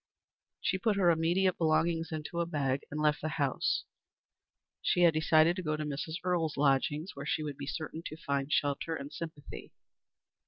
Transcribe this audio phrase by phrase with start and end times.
[0.61, 3.83] She put her immediate belongings into a bag and left the house.
[4.81, 6.15] She had decided to go to Mrs.
[6.23, 9.73] Earle's lodgings where she would be certain to find shelter and sympathy.